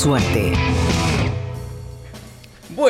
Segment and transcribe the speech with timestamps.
[0.00, 0.54] Suerte.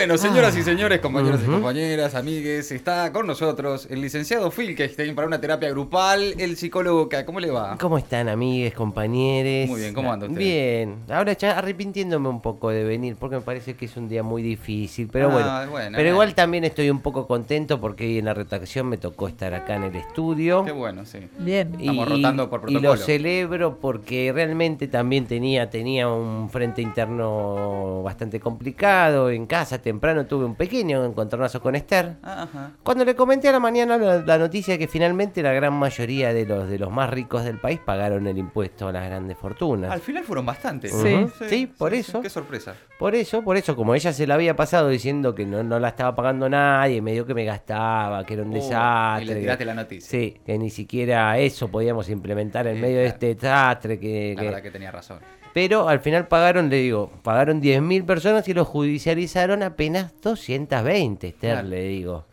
[0.00, 5.28] Bueno, señoras y señores, compañeros y compañeras, amigues, está con nosotros el licenciado Filkestein para
[5.28, 7.26] una terapia grupal, el psicólogo K.
[7.26, 7.76] ¿Cómo le va?
[7.76, 9.68] ¿Cómo están, amigues, compañeros?
[9.68, 10.38] Muy bien, ¿cómo anda usted?
[10.38, 14.22] Bien, ahora ya arrepintiéndome un poco de venir porque me parece que es un día
[14.22, 15.70] muy difícil, pero Ah, bueno.
[15.70, 19.28] bueno, pero igual también estoy un poco contento porque hoy en la redacción me tocó
[19.28, 20.64] estar acá en el estudio.
[20.64, 21.18] Qué bueno, sí.
[21.40, 21.74] Bien.
[21.78, 23.04] Estamos rotando por y lo protocolo.
[23.04, 29.28] celebro porque realmente también tenía, tenía un frente interno bastante complicado.
[29.28, 32.16] En casa temprano tuve un pequeño encontronazo con Esther.
[32.22, 32.72] Ajá.
[32.82, 36.46] Cuando le comenté a la mañana la, la noticia que finalmente la gran mayoría de
[36.46, 39.90] los de los más ricos del país pagaron el impuesto a las grandes fortunas.
[39.90, 40.92] Al final fueron bastantes.
[40.92, 41.26] Sí.
[41.48, 42.20] Sí, por eso.
[42.20, 42.74] Qué sorpresa.
[42.98, 45.88] Por eso, por eso, como ella se la había pasado diciendo que no, no la
[45.88, 49.24] estaba pagando nadie, medio que me gastaba, que era un Uh, desastre.
[49.24, 50.08] y le tiraste la noticia.
[50.08, 53.98] Sí, que ni siquiera eso podíamos implementar en medio de este desastre.
[53.98, 55.18] Que, La que- verdad que tenía razón.
[55.52, 61.52] Pero al final pagaron, le digo, pagaron 10.000 personas y lo judicializaron apenas 220, Esther,
[61.54, 61.68] Claro.
[61.68, 62.24] le digo.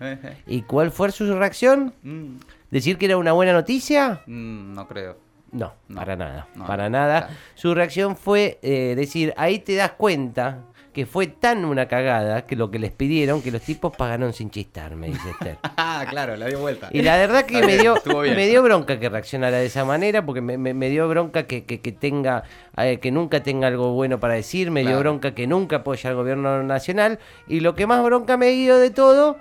[0.46, 1.94] ¿Y cuál fue su reacción?
[2.04, 2.36] Mm,
[2.70, 4.22] ¿Decir que era una buena noticia?
[4.28, 5.18] mm, no creo.
[5.52, 7.20] No, No, para nada, no, para nada.
[7.22, 7.34] claro.
[7.56, 10.60] Su reacción fue eh, decir, ahí te das cuenta
[10.98, 14.50] que fue tan una cagada que lo que les pidieron que los tipos pagaron sin
[14.50, 15.58] chistar, me dice Esther.
[15.78, 16.90] Ah, claro, la dio vuelta.
[16.92, 17.94] Y la verdad que me dio,
[18.36, 21.66] me dio bronca que reaccionara de esa manera, porque me, me- me dio bronca que,
[21.66, 22.42] que- que tenga,
[22.78, 26.16] eh, que nunca tenga algo bueno para decir, me dio bronca que nunca apoya al
[26.16, 29.38] gobierno nacional, y lo que más bronca me dio de todo,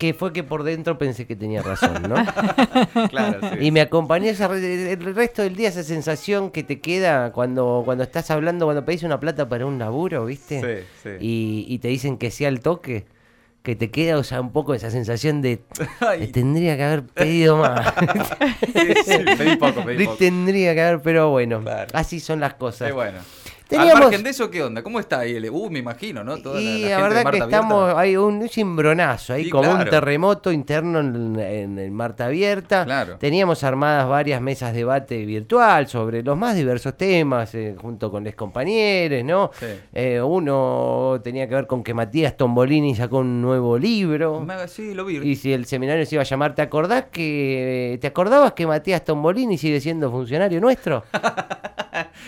[0.00, 2.14] que fue que por dentro pensé que tenía razón, ¿no?
[3.10, 3.66] Claro, sí.
[3.66, 7.82] Y me acompañó esa re- el resto del día esa sensación que te queda cuando,
[7.84, 10.60] cuando estás hablando, cuando pedís una plata para un laburo, ¿viste?
[10.60, 11.10] Sí, sí.
[11.20, 13.04] Y, y te dicen que sea el toque,
[13.62, 15.60] que te queda o sea, un poco esa sensación de
[16.00, 16.20] Ay.
[16.20, 17.92] "Le tendría que haber pedido más.
[18.72, 20.16] Sí, sí, pedí poco, pedí poco.
[20.16, 21.90] tendría que haber, pero bueno, Claro.
[21.92, 22.88] así son las cosas.
[22.88, 23.18] Qué bueno.
[23.70, 24.82] Teníamos- Al margen de eso, ¿qué onda?
[24.82, 25.36] ¿Cómo está ahí?
[25.36, 26.36] el- Uh, me imagino, ¿no?
[26.38, 28.00] Toda y la, la, gente de verdad que Marta estamos, Abierta.
[28.00, 31.38] hay un cimbronazo, hay Sí, como un terremoto interno en,
[31.78, 32.84] en Marta Abierta.
[32.84, 33.16] Claro.
[33.18, 38.24] Teníamos armadas varias mesas de debate virtual sobre los más diversos temas, eh, junto con
[38.24, 39.50] los compañeros, ¿no?
[39.58, 39.66] Sí.
[39.94, 44.44] Eh, uno tenía que ver con que Matías Tombolini sacó un nuevo libro.
[44.66, 45.18] Sí, lo vi.
[45.18, 49.04] Y si el seminario se iba a llamar, ¿te acordás que te acordabas que Matías
[49.04, 51.04] Tombolini sigue siendo funcionario nuestro?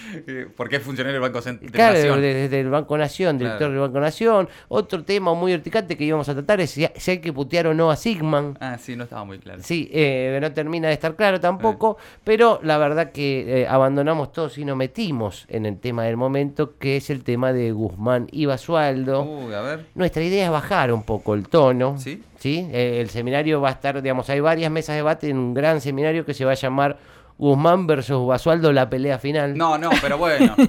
[0.56, 3.72] Porque es funcionario del Banco Cent- de Claro, desde el Banco Nación, director Claro.
[3.72, 4.48] del Banco Nación.
[4.68, 7.74] Otro tema muy urticante que íbamos a tratar es si, si hay que putear o
[7.74, 8.56] no a Sigman.
[8.60, 9.60] Ah, sí, no estaba muy claro.
[9.62, 14.58] Sí, eh, no termina de estar claro tampoco, pero la verdad que eh, abandonamos todos
[14.58, 18.46] y nos metimos en el tema del momento, que es el tema de Guzmán y
[18.46, 19.22] Basualdo.
[19.24, 19.86] Uy, a ver.
[19.94, 21.98] Nuestra idea es bajar un poco el tono.
[21.98, 22.22] ¿Sí?
[22.38, 22.68] ¿sí?
[22.72, 25.80] Eh, el seminario va a estar, digamos, hay varias mesas de debate en un gran
[25.80, 26.96] seminario que se va a llamar
[27.38, 29.56] Guzmán versus Basualdo, la pelea final.
[29.56, 30.54] No, no, pero bueno.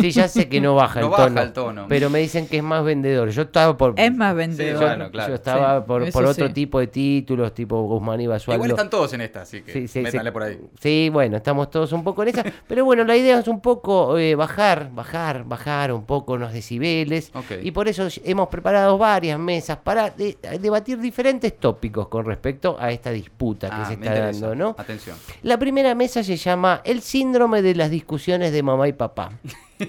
[0.00, 1.86] Sí, ya sé que no baja, No el, baja tono, el tono.
[1.88, 3.30] Pero me dicen que es más vendedor.
[3.30, 3.94] Yo estaba por.
[3.96, 4.84] Es más Sí, vendedor.
[4.84, 5.28] bueno, claro.
[5.30, 6.52] Yo estaba Sí, por, por otro sí.
[6.52, 8.56] tipo de títulos, tipo Guzmán y Basualdo.
[8.64, 10.32] Igual están todos en esta, así que Sí, sí, métanle sí.
[10.32, 10.60] por ahí.
[10.80, 12.44] Sí, bueno, estamos todos un poco en esa.
[12.68, 17.30] Pero bueno, la idea es un poco eh, bajar, bajar, bajar un poco los decibeles.
[17.34, 17.62] Ok.
[17.62, 22.90] Y por eso hemos preparado varias mesas para de- debatir diferentes tópicos con respecto a
[22.90, 24.74] esta disputa que Ah, se está dando, ¿no?
[24.78, 25.16] Atención.
[25.42, 29.32] La primera mesa se llama El síndrome de las discusiones de mamá y papá.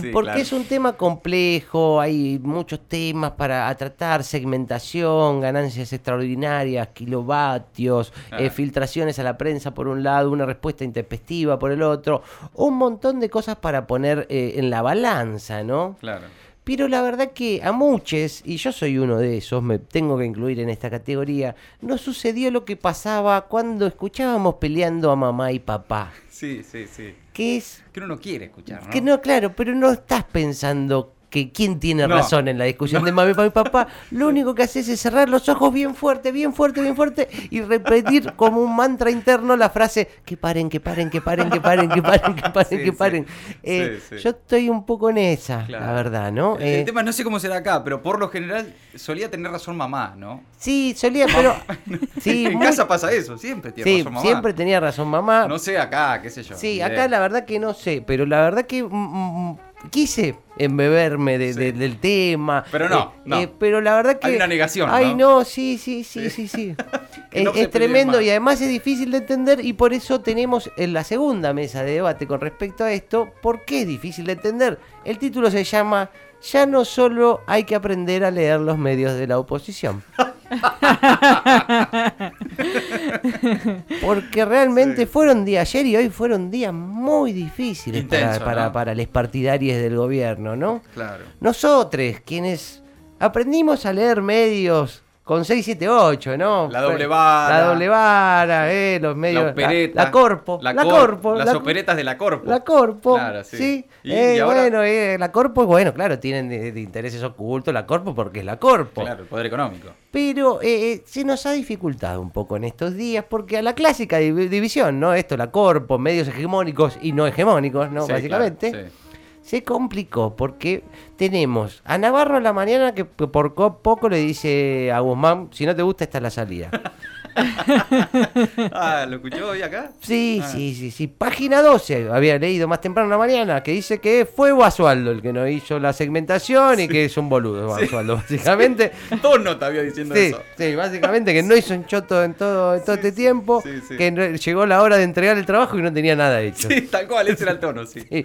[0.00, 0.40] Sí, Porque claro.
[0.40, 8.36] es un tema complejo, hay muchos temas para tratar, segmentación, ganancias extraordinarias, kilovatios, Ah.
[8.40, 12.22] eh, filtraciones a la prensa por un lado, una respuesta intempestiva por el otro,
[12.54, 15.96] un montón de cosas para poner eh, en la balanza, ¿no?
[16.00, 16.26] Claro.
[16.64, 20.24] Pero la verdad que a muchos, y yo soy uno de esos, me tengo que
[20.24, 25.58] incluir en esta categoría, no sucedió lo que pasaba cuando escuchábamos peleando a mamá y
[25.58, 27.14] papá, Sí, sí, sí.
[27.32, 28.90] que es Que uno no quiere escuchar, ¿no?
[28.90, 32.14] que no, claro, pero no estás pensando que quién tiene No.
[32.14, 33.88] razón en la discusión de mami, papi, papá.
[34.10, 37.62] Lo único que haces es cerrar los ojos bien fuerte, bien fuerte, bien fuerte y
[37.62, 41.88] repetir como un mantra interno la frase que paren, que paren, que paren, que paren,
[41.88, 42.92] que paren, que paren, Sí, que sí.
[42.92, 43.26] paren.
[43.62, 44.16] Eh, Sí.
[44.18, 45.86] Yo estoy un poco en esa, Claro.
[45.86, 46.56] la verdad, ¿no?
[46.56, 49.50] El, Eh, el tema no sé cómo será acá, pero por lo general solía tener
[49.50, 50.42] razón mamá, ¿no?
[50.58, 51.56] Sí, solía, pero...
[52.20, 54.26] Sí, en muy- casa pasa eso, siempre tiene razón mamá.
[54.26, 55.46] siempre tenía razón mamá.
[55.48, 56.56] No sé acá, qué sé yo.
[56.58, 59.56] Sí, acá la verdad que no sé, pero la verdad que mm,
[59.90, 61.58] quise embeberme de- Sí.
[61.58, 62.64] de- del tema.
[62.70, 63.40] Pero no, eh, no.
[63.40, 64.26] eh, pero la verdad que...
[64.28, 65.38] Hay una negación, Ay, ¿no?
[65.38, 66.74] no, sí, sí, sí, sí, sí.
[67.32, 70.92] Es no es tremendo y además es difícil de entender y por eso tenemos en
[70.92, 74.78] la segunda mesa de debate con respecto a esto, ¿por qué es difícil de entender?
[75.06, 76.10] El título se llama
[76.52, 80.02] Ya no solo hay que aprender a leer los medios de la oposición.
[84.04, 88.72] Porque realmente fueron días, ayer y hoy fueron días muy difíciles para, Intenso, para, ¿no?
[88.72, 90.82] para los partidarios del gobierno, ¿no?
[90.94, 91.24] Claro.
[91.40, 92.82] Nosotros, quienes
[93.18, 96.68] aprendimos a leer medios con 678, ¿no?
[96.70, 97.58] La doble vara.
[97.58, 99.44] La doble vara, eh, los medios.
[99.44, 100.04] La opereta.
[100.04, 100.58] La, corpo.
[100.60, 101.34] La, La, cor- corpo.
[101.36, 102.50] Las la- operetas de la corpo.
[102.50, 103.14] La corpo.
[103.14, 103.56] Claro, sí.
[103.56, 103.86] sí.
[104.02, 107.72] Y- Eh, y ahora- Bueno, eh, la corpo, bueno, claro, tienen de, de intereses ocultos
[107.72, 109.02] la corpo porque es la corpo.
[109.02, 109.88] Claro, el poder económico.
[110.12, 113.74] Pero eh, eh, se nos ha dificultado un poco en estos días porque a la
[113.74, 115.14] clásica div- división, ¿no?
[115.14, 118.06] Esto, la corpo, medios hegemónicos y no hegemónicos, ¿no?
[118.06, 118.70] Sí, Básicamente.
[118.70, 118.94] claro, sí.
[119.42, 120.84] Se complicó porque
[121.16, 125.66] tenemos a Navarro a la mañana que por co- poco le dice a Guzmán, si
[125.66, 126.70] no te gusta, esta es la salida.
[128.72, 129.90] Ah, ¿lo escuchó hoy acá?
[130.00, 130.48] Sí, Ah.
[130.48, 131.06] sí, sí, sí.
[131.06, 135.22] Página 12, había leído más temprano en la mañana, que dice que fue Basualdo el
[135.22, 138.92] que no hizo la segmentación y que es un boludo Basualdo, básicamente.
[139.22, 140.42] Dos notas había diciendo Sí, eso.
[140.56, 143.96] sí, básicamente que no hizo un choto en todo, en todo este tiempo, sí, sí.
[143.96, 146.68] que no- llegó la hora de entregar el trabajo y no tenía nada hecho.
[146.68, 148.00] Sí, tal cual, ese era el tono, sí.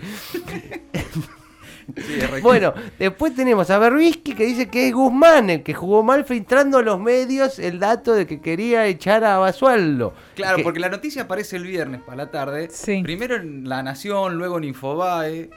[1.96, 2.20] Sí.
[2.42, 6.80] Bueno, después tenemos a Berbisky que dice que es Guzmán el que jugó mal filtrando
[6.80, 10.14] a los medios el dato de que quería echar a Basualdo.
[10.36, 12.68] Claro, Que- porque la noticia aparece el viernes para la tarde.
[12.72, 13.02] Sí.
[13.04, 15.50] Primero en La Nación, luego en Infobae.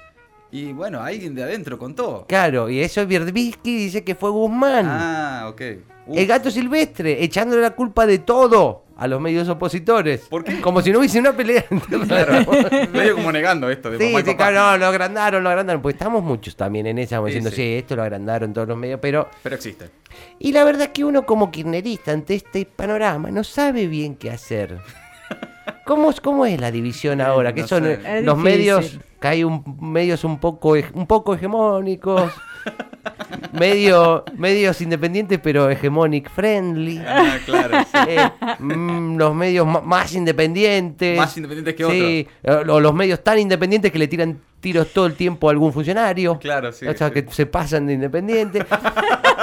[0.52, 2.24] Y bueno, alguien de adentro contó.
[2.28, 4.86] Claro, y eso Berbisky dice que fue Guzmán.
[4.88, 5.62] Ah, ok.
[6.06, 6.18] Uf.
[6.18, 10.22] El gato silvestre, echándole la culpa de todo a los medios opositores.
[10.28, 10.60] ¿Por qué?
[10.60, 11.64] Como si no hubiese una pelea.
[12.08, 12.32] Claro,
[12.92, 15.80] medio como negando esto de Sí, sí, claro, no, lo agrandaron, lo agrandaron.
[15.80, 17.56] Pues estamos muchos también en esa, como Sí, diciendo, sí.
[17.56, 17.74] sí.
[17.74, 19.28] esto lo agrandaron todos los medios, pero...
[19.44, 19.88] Pero existe.
[20.40, 24.30] Y la verdad es que uno como kirchnerista ante este panorama no sabe bien qué
[24.32, 24.78] hacer.
[25.86, 27.52] ¿Cómo, es- cómo es la división ahora?
[27.54, 28.00] Que no son sé.
[28.04, 32.32] eh, los medios, que hay un, medios un poco, un poco hegemónicos,
[33.52, 36.98] medio, medios independientes pero hegemonic friendly.
[37.06, 37.84] Ah, claro.
[37.84, 37.98] sí.
[38.08, 41.18] Eh, mm, los medios más independientes.
[41.18, 45.06] Más independientes que Sí, eh, o los medios tan independientes que le tiran tiros todo
[45.06, 46.38] el tiempo a algún funcionario.
[46.38, 47.14] Claro, sí, O sea, sí.
[47.14, 48.64] que se pasan de independiente.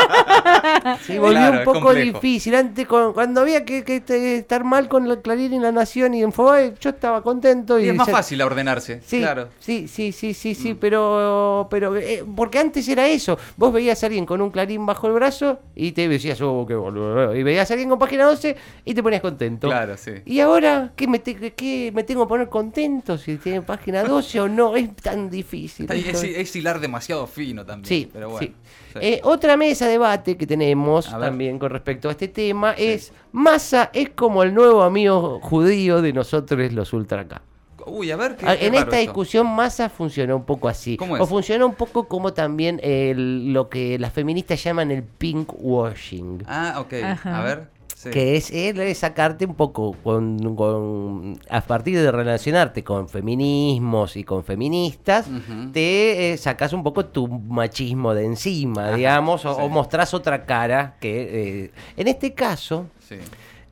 [1.05, 2.55] Sí, volvió Claro, un es poco difícil.
[2.55, 6.21] Antes, cuando había que, que te- estar mal con la Clarín y la Nación y
[6.23, 7.79] Infobae, yo estaba contento.
[7.79, 9.01] Y, Y es más se- fácil ordenarse.
[9.05, 9.49] Sí, Claro.
[9.59, 13.37] sí, sí, sí, sí, sí, pero, pero eh, porque antes era eso.
[13.55, 16.75] Vos veías a alguien con un clarín bajo el brazo y te decías, oh, qué
[16.75, 17.35] boludo.
[17.35, 18.55] Y veías a alguien con página 12
[18.85, 19.67] y te ponías contento.
[19.67, 20.11] Claro, sí.
[20.25, 24.39] Y ahora, ¿qué me, te- qué me tengo que poner contento si tiene página 12
[24.41, 24.75] o no?
[24.75, 25.91] Es tan difícil.
[25.91, 26.25] Es, esto.
[26.25, 27.87] es hilar demasiado fino también.
[27.87, 28.47] Sí, pero bueno.
[28.47, 28.53] sí.
[29.01, 29.07] Sí.
[29.07, 33.89] Eh, otra mesa de debate que tenemos también con respecto a este tema es Massa
[33.93, 37.41] es como el nuevo amigo judío de nosotros los ultra acá.
[37.85, 38.35] Uy, a ver.
[38.35, 39.11] qué- Ah, qué En esta esto.
[39.11, 40.97] discusión Massa funcionó un poco así.
[40.97, 41.29] ¿Cómo O es?
[41.29, 46.43] funciona un poco como también el- lo que las feministas llaman el pink washing.
[46.47, 46.93] Ah, ok.
[47.03, 47.39] Ajá.
[47.39, 47.76] A ver.
[47.97, 48.09] Sí.
[48.11, 54.43] Que es, sacarte un poco con, con- a partir de relacionarte con feminismos y con
[54.43, 55.25] feministas,
[55.73, 59.61] te eh, sacas un poco tu machismo de encima, digamos, o, sí.
[59.63, 63.15] o mostrás otra cara que eh, en este caso, Sí.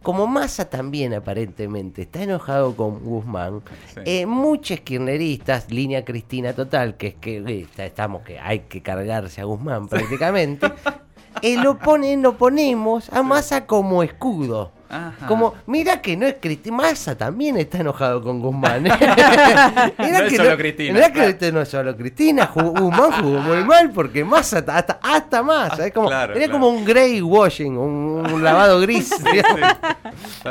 [0.02, 3.62] como Massa también aparentemente está enojado con Guzmán,
[3.94, 4.00] Sí.
[4.06, 9.42] eh, muchos kirchneristas, línea Cristina total, que es que eh, estamos que hay que cargarse
[9.42, 10.68] a Guzmán prácticamente,
[11.42, 14.72] eh, lo ponen, lo ponemos a Massa como escudo.
[14.90, 15.28] Ajá.
[15.28, 18.86] Como, mira que no es Cristina, Massa también está enojado con Guzmán.
[18.88, 18.92] ¿eh?
[20.00, 21.30] Mirá No es que solo Cristina, mirá que claro.
[21.30, 25.88] este no es solo Cristina, jugó- Guzmán jugó muy mal porque Massa, hasta, hasta Massa,
[25.88, 26.54] es como, Claro, era claro.
[26.54, 29.10] como un grey washing, un, un lavado gris.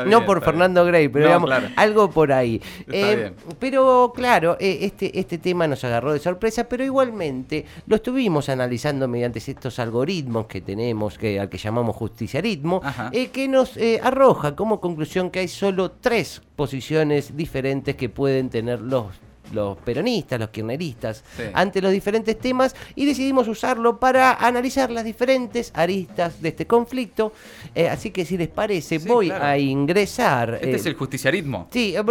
[0.05, 0.91] No por Fernando bien.
[0.93, 2.61] Grey, pero No, digamos, algo por ahí.
[2.91, 8.49] Eh, pero claro, eh, este, este tema nos agarró de sorpresa, pero igualmente lo estuvimos
[8.49, 13.99] analizando mediante estos algoritmos que tenemos, que, al que llamamos justiciarismo, eh, que nos eh,
[14.55, 19.07] como conclusión que hay solo tres posiciones diferentes que pueden tener los
[19.53, 21.43] los peronistas, los kirchneristas, Sí.
[21.53, 27.33] ante los diferentes temas y decidimos usarlo para analizar las diferentes aristas de este conflicto.
[27.73, 29.45] Eh, así que si les parece, Sí, voy claro.
[29.45, 30.55] a ingresar.
[30.55, 31.67] Este eh, es el justiciarismo.
[31.71, 32.03] Sí, eh,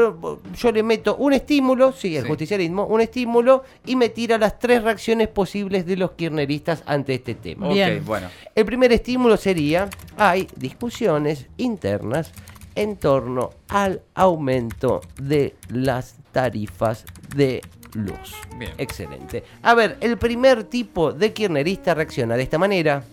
[0.57, 2.29] yo le meto un estímulo, sí, el Sí.
[2.29, 7.35] justicialismo, un estímulo y me tira las tres reacciones posibles de los kirchneristas ante este
[7.35, 7.69] tema.
[7.69, 7.99] Bien.
[7.99, 8.29] Ok, bueno.
[8.55, 12.33] El primer estímulo sería, hay discusiones internas
[12.75, 17.63] en torno al aumento de las tarifas de
[17.95, 18.35] luz.
[18.57, 18.73] Bien.
[18.79, 19.45] Excelente.
[19.63, 23.05] A ver, el primer tipo de kirchnerista reacciona de esta manera.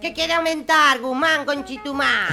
[0.00, 2.28] ¿Qué quiere aumentar, Guzmán, con Chitumá?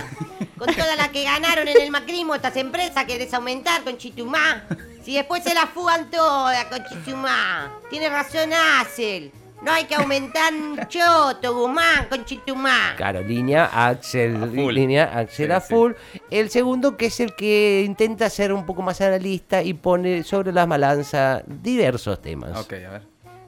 [0.57, 4.63] Con toda la que ganaron en el macrismo estas empresas, ¿querés aumentar con Chitumá?
[5.03, 7.71] Si después se la fugan todas con Chitumá.
[7.89, 9.31] Tiene razón Axel.
[9.61, 12.93] No hay que aumentar un choto, Guzmán, conchitumá.
[12.95, 14.73] Claro, línea Axel, A full.
[14.73, 15.73] línea Axel Sí, a sí.
[15.73, 15.93] full.
[16.29, 20.51] El segundo que es el que intenta ser un poco más analista y pone sobre
[20.51, 22.55] la balanza diversos temas.
[22.59, 23.01] Ok, a ver.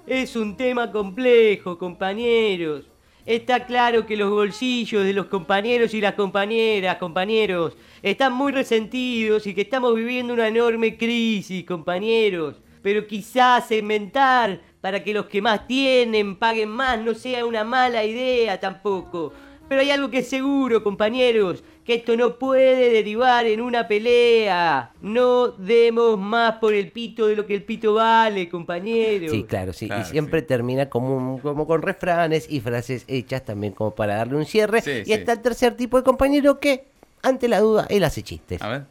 [0.08, 2.86] Es un tema complejo, compañeros.
[3.28, 9.46] Está claro que los bolsillos de los compañeros y las compañeras, compañeros, están muy resentidos
[9.46, 12.56] y que estamos viviendo una enorme crisis, compañeros.
[12.82, 18.04] Pero quizás segmentar para que los que más tienen paguen más no sea una mala
[18.06, 19.34] idea tampoco.
[19.68, 24.92] Pero hay algo que es seguro, compañeros, que esto no puede derivar en una pelea.
[25.02, 29.30] No demos más por el pito de lo que el pito vale, compañeros.
[29.30, 29.86] Sí, claro, sí.
[29.86, 30.48] Claro, y siempre sí.
[30.48, 34.82] termina como, un- como con refranes y frases hechas también como para darle un cierre.
[34.82, 35.14] Sí, y sí.
[35.14, 36.86] está el tercer tipo de compañero que,
[37.22, 38.60] ante la duda, él hace chistes.
[38.64, 38.86] A ver.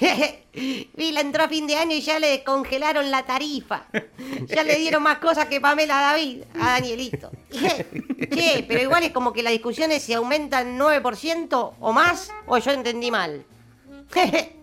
[0.96, 3.86] Vila entró a fin de año y ya le descongelaron la tarifa.
[4.46, 7.30] Ya le dieron más cosas que Pamela David a Danielito.
[7.50, 12.72] Che, pero igual es como que las discusiones se aumentan 9% o más, o yo
[12.72, 13.44] entendí mal.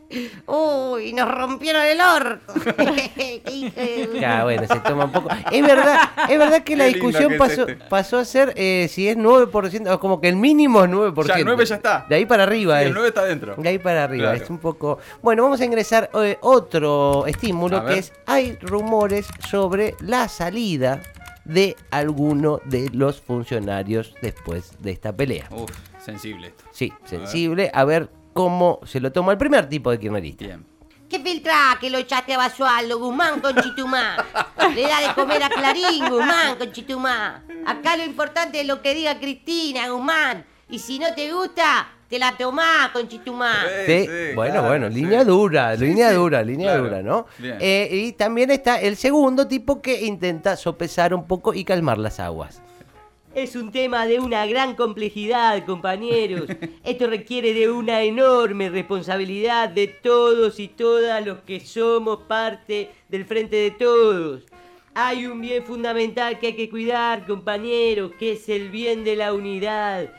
[0.47, 2.53] Uy, nos rompieron el orto.
[4.19, 5.29] Ya, bueno, se toma un poco.
[5.51, 7.75] Es verdad, es verdad que la Qué discusión que es pasó, este.
[7.89, 11.25] pasó a ser eh, si es 9%, o como que el mínimo es 9%.
[11.27, 12.05] Ya, 9 ya está.
[12.07, 12.77] De ahí para arriba.
[12.79, 12.93] Sí, el es.
[12.93, 13.55] 9 está adentro.
[13.57, 14.43] De ahí para arriba, Claro.
[14.43, 15.00] es un poco...
[15.21, 21.01] Bueno, vamos a ingresar eh, otro estímulo que es, hay rumores sobre la salida
[21.43, 25.47] de alguno de los funcionarios después de esta pelea.
[25.51, 25.69] Uf,
[26.03, 26.63] sensible esto.
[26.71, 30.44] Sí, sensible, a ver cómo se lo toma el primer tipo de kirchnerista.
[30.44, 30.65] Bien.
[31.10, 34.18] ¿Qué filtra que lo echaste a Basualdo, Guzmán con Chitumá?
[34.75, 37.44] Le da de comer a Clarín, Guzmán con Chitumá.
[37.65, 40.44] Acá lo importante es lo que diga Cristina, Guzmán.
[40.70, 43.54] Y si no te gusta, te la tomás con Chitumá.
[43.86, 46.84] Sí, bueno, bueno, línea dura, línea sí, dura, línea claro.
[46.84, 47.27] dura, ¿no?
[47.42, 52.20] Eh, y también está el segundo tipo que intenta sopesar un poco y calmar las
[52.20, 52.62] aguas.
[53.36, 56.48] Es un tema de una gran complejidad, compañeros.
[56.86, 63.25] Esto requiere de una enorme responsabilidad de todos y todas los que somos parte del
[63.25, 64.46] frente de todos.
[64.94, 69.34] Hay un bien fundamental que hay que cuidar, compañeros, que es el bien de la
[69.34, 70.10] unidad.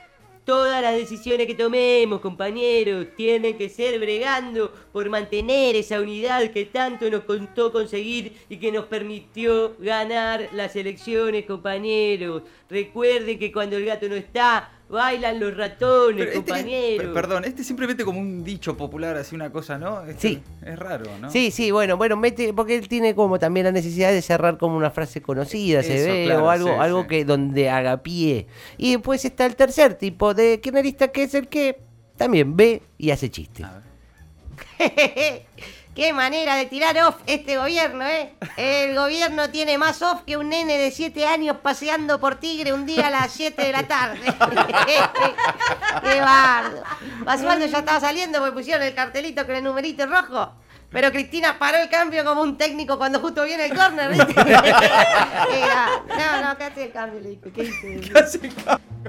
[0.46, 6.66] Todas las decisiones que tomemos, compañeros, tienen que ser bregando por mantener esa unidad que
[6.66, 12.44] tanto nos costó conseguir y que nos permitió ganar las elecciones, compañeros.
[12.70, 17.04] Recuerden que cuando el gato no está, bailan los ratones, Pero este- compañeros.
[17.06, 20.04] per- perdón, este es simplemente como un dicho popular, así una cosa, ¿no?
[20.06, 20.42] Este Sí.
[20.64, 21.30] Es raro, ¿no?
[21.30, 24.76] Sí, sí, bueno, bueno, mete, porque él tiene como también la necesidad de cerrar como
[24.76, 27.08] una frase conocida, se ve, claro, o algo, sí, algo sí.
[27.08, 28.46] que donde haga pie.
[28.78, 31.80] Y después está el tercer tipo de kirchnerista que es el que
[32.16, 33.66] también ve y hace chistes.
[35.96, 38.34] Qué manera de tirar off este gobierno, ¿eh?
[38.58, 42.84] El gobierno tiene más off que un nene de 7 años paseando por Tigre un
[42.84, 44.20] día a las 7 de la tarde.
[46.02, 46.82] Qué bardo.
[47.24, 50.52] Basualdo ya estaba saliendo porque pusieron el cartelito con el numerito rojo.
[50.90, 54.10] Pero Cristina paró el cambio como un técnico cuando justo viene el córner.
[54.26, 54.42] Qué
[56.14, 57.40] no, no, acá hace el cambio, le.
[57.40, 58.52] ¿Qué hice?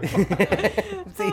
[1.17, 1.23] Sí.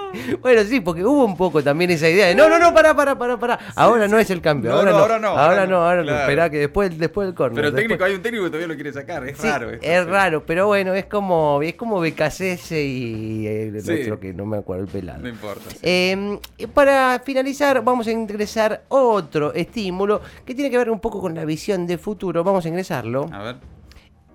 [0.41, 3.19] Bueno, sí, porque hubo un poco también esa idea de no, no, no, pará, pará,
[3.19, 3.59] pará, pará.
[3.77, 6.07] Ahora no es el cambio, No, ahora, no, no, ahora no, ahora no, ahora no.
[6.07, 6.21] claro.
[6.23, 7.57] Esperá que después, después del córner.
[7.57, 9.29] Pero el después- técnico, hay un técnico que todavía lo quiere sacar.
[9.29, 9.87] Es raro esto.
[9.87, 14.03] es raro, pero bueno, es como, es como BKCS y el Sí.
[14.05, 15.19] otro que no me acuerdo el pelado.
[15.21, 15.65] No importa.
[15.83, 16.39] Eh,
[16.73, 21.45] para finalizar, vamos a ingresar otro estímulo que tiene que ver un poco con la
[21.45, 22.43] visión de futuro.
[22.43, 23.29] Vamos a ingresarlo.
[23.33, 23.57] A ver.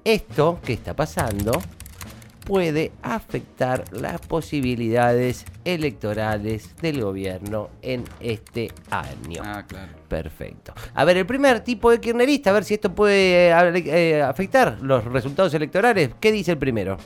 [0.03, 1.51] Esto que está pasando
[2.49, 9.43] puede afectar las posibilidades electorales del gobierno en este año.
[9.45, 9.91] Ah, claro.
[10.07, 10.73] Perfecto.
[10.95, 14.79] A ver, el primer tipo de kirchnerista, a ver si esto puede eh, eh, afectar
[14.81, 16.09] los resultados electorales.
[16.19, 16.97] ¿Qué dice el primero?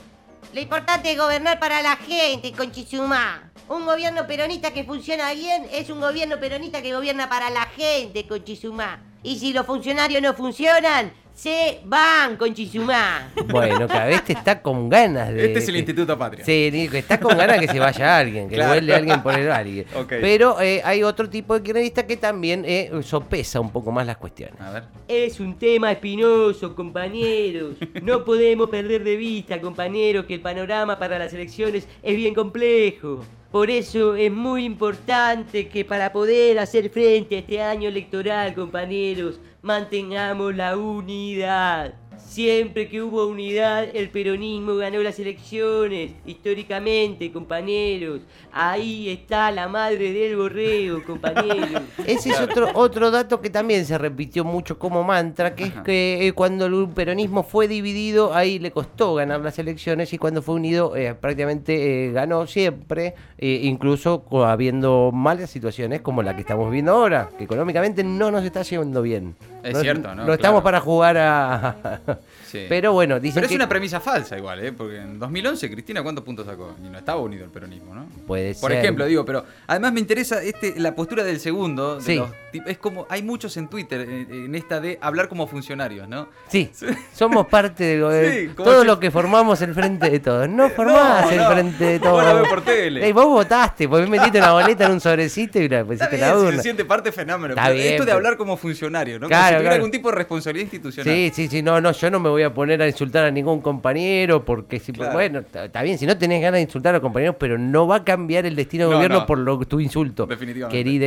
[0.54, 3.52] Lo importante es gobernar para la gente, Conchizumá.
[3.68, 8.26] Un gobierno peronista que funciona bien es un gobierno peronista que gobierna para la gente,
[8.26, 8.98] Conchizumá.
[9.24, 13.32] Y si los funcionarios no funcionan, se van, Conchizumá.
[13.48, 15.46] Bueno, cada vez te está con ganas de...
[15.46, 16.44] Este es el que- Instituto Patria.
[16.44, 18.74] Sí, Nico, está con ganas que se vaya alguien, que Claro.
[18.74, 19.86] vuelve alguien por el alguien.
[20.08, 24.16] Pero eh, hay otro tipo de kirchnerista que también eh, sopesa un poco más las
[24.18, 24.60] cuestiones.
[24.60, 24.84] A ver.
[25.08, 27.76] Es un tema espinoso, compañeros.
[28.02, 33.24] No podemos perder de vista, compañeros, que el panorama para las elecciones es bien complejo.
[33.54, 39.38] Por eso es muy importante que para poder hacer frente a este año electoral, compañeros,
[39.62, 41.94] mantengamos la unidad.
[42.26, 46.12] Siempre que hubo unidad, el peronismo ganó las elecciones.
[46.26, 48.20] Históricamente, compañeros.
[48.52, 51.82] Ahí está la madre del borrego, compañeros.
[52.06, 56.26] Ese es otro, otro dato que también se repitió mucho como mantra, que es que
[56.26, 60.54] eh, cuando el peronismo fue dividido, ahí le costó ganar las elecciones y cuando fue
[60.54, 66.70] unido eh, prácticamente eh, ganó siempre, eh, incluso habiendo malas situaciones como la que estamos
[66.70, 69.34] viendo ahora, que económicamente no nos está yendo bien.
[69.64, 70.24] Es No- cierto, ¿no?
[70.26, 70.62] No estamos Claro.
[70.62, 71.76] para jugar a...
[72.54, 72.66] Sí.
[72.68, 74.70] Pero bueno, dicen Pero es que una premisa falsa igual, ¿eh?
[74.70, 78.06] Porque en 2011 Cristina cuántos puntos sacó y no estaba unido el peronismo, ¿no?
[78.28, 78.78] puede Por ser.
[78.78, 81.96] ejemplo, digo, pero además me interesa este, la postura del segundo.
[81.96, 82.14] de Sí.
[82.16, 82.30] los
[82.68, 86.28] es como, hay muchos en Twitter en, en esta de hablar como funcionarios, ¿no?
[86.46, 86.70] Sí,
[87.12, 90.48] somos parte de Sí, como todo si- lo que formamos el frente de todos.
[90.48, 92.40] No formás No, el frente de Vos todos.
[92.40, 93.04] ves por tele.
[93.04, 96.34] Ey, vos votaste, vos metiste una boleta en un sobrecito y la pusiste bien, la
[96.34, 96.56] si urna.
[96.58, 97.54] se siente parte fenómeno.
[97.54, 99.28] Está bien, esto de pero- hablar como funcionario, ¿no?
[99.28, 99.74] como Claro, claro.
[99.76, 101.14] algún tipo de responsabilidad institucional.
[101.14, 103.60] Sí, sí, sí, no, no, yo no me voy a poner a insultar a ningún
[103.60, 105.12] compañero porque si, Claro.
[105.12, 107.96] bueno, está bien, si no tenés ganas de insultar a los compañeros, pero no va
[107.96, 109.26] a cambiar el destino del No, gobierno no.
[109.26, 110.26] por lo, tu insulto,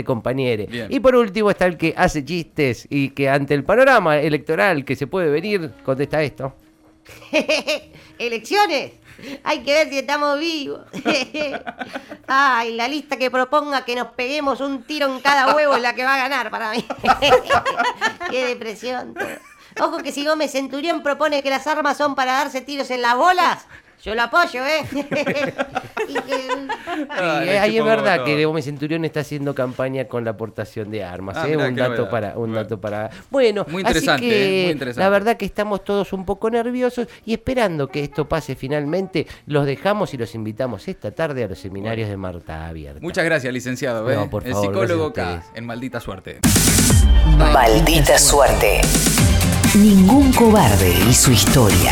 [0.03, 0.65] compañere.
[0.65, 0.87] Bien.
[0.89, 4.95] Y por último está el que hace chistes y que ante el panorama electoral que
[4.95, 6.53] se puede venir, contesta esto.
[8.19, 8.91] ¿Elecciones?
[9.43, 10.81] Hay que ver si estamos vivos.
[12.27, 15.95] Ay, la lista que proponga que nos peguemos un tiro en cada huevo es la
[15.95, 16.85] que va a ganar para mí.
[18.29, 19.15] Qué depresión.
[19.79, 23.15] Ojo que si Gómez Centurión propone que las armas son para darse tiros en las
[23.15, 23.65] bolas,
[24.03, 24.85] yo lo apoyo, ¿eh?
[26.07, 26.67] Y que-
[27.09, 28.25] Ah, le ahí es verdad todo.
[28.25, 31.35] que Gómez Centurión está haciendo campaña con la aportación de armas.
[31.37, 31.55] Ah, ¿eh?
[31.57, 32.09] mirá, un qué dato novedad.
[32.09, 32.55] para, un Bueno.
[32.55, 33.09] dato para.
[33.29, 34.63] Bueno, Muy así interesante, que ¿eh?
[34.63, 35.03] Muy interesante.
[35.03, 39.65] la verdad que estamos todos un poco nerviosos y esperando que esto pase finalmente, los
[39.65, 42.99] dejamos y los invitamos esta tarde a los seminarios de Marta Abierta.
[43.01, 44.09] Muchas gracias, licenciado.
[44.09, 44.15] ¿eh?
[44.15, 45.57] No, por el favor, psicólogo gracias a K, ustedes.
[45.59, 46.39] en maldita suerte.
[47.37, 48.81] Maldita suerte.
[49.75, 51.91] Ningún cobarde y su historia.